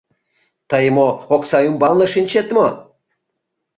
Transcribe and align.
Тый 0.69 0.85
мо, 0.95 1.07
окса 1.35 1.59
ӱмбалне 1.67 2.07
шинчет 2.13 2.47
мо? 2.55 2.67